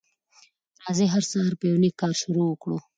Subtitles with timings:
[0.83, 2.77] راځی هر سهار په یو نیک کار شروع کړو